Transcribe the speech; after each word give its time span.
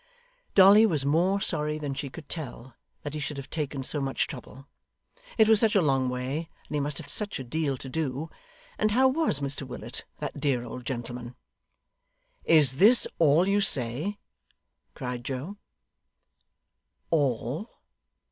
Dolly 0.55 0.87
was 0.87 1.05
more 1.05 1.39
sorry 1.41 1.77
than 1.77 1.93
she 1.93 2.09
could 2.09 2.27
tell, 2.27 2.75
that 3.03 3.13
he 3.13 3.19
should 3.19 3.37
have 3.37 3.51
taken 3.51 3.83
so 3.83 4.01
much 4.01 4.25
trouble. 4.25 4.65
It 5.37 5.47
was 5.47 5.59
such 5.59 5.75
a 5.75 5.81
long 5.83 6.09
way, 6.09 6.49
and 6.67 6.75
he 6.75 6.79
must 6.79 6.97
have 6.97 7.07
such 7.07 7.39
a 7.39 7.43
deal 7.43 7.77
to 7.77 7.87
do. 7.87 8.27
And 8.79 8.89
how 8.89 9.07
WAS 9.07 9.41
Mr 9.41 9.61
Willet 9.61 10.05
that 10.17 10.39
dear 10.39 10.63
old 10.63 10.85
gentleman 10.87 11.35
'Is 12.45 12.77
this 12.77 13.05
all 13.19 13.47
you 13.47 13.61
say!' 13.61 14.17
cried 14.95 15.23
Joe. 15.23 15.57
All! 17.11 17.69